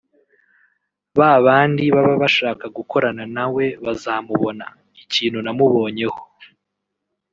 ba 1.17 1.31
bandi 1.45 1.83
baba 1.95 2.13
bashaka 2.23 2.65
gukorana 2.77 3.23
na 3.35 3.45
we 3.55 3.65
bazamubona[…] 3.85 4.65
Ikintu 5.03 5.39
namubonyeho 5.45 6.19